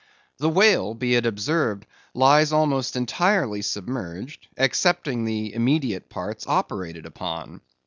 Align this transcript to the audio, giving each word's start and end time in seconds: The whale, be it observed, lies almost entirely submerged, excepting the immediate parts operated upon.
The 0.39 0.49
whale, 0.49 0.95
be 0.95 1.13
it 1.13 1.27
observed, 1.27 1.85
lies 2.15 2.51
almost 2.51 2.95
entirely 2.95 3.61
submerged, 3.61 4.47
excepting 4.57 5.25
the 5.25 5.53
immediate 5.53 6.09
parts 6.09 6.47
operated 6.47 7.05
upon. 7.05 7.61